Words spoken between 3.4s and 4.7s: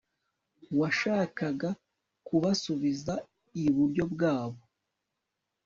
iburyo bwabo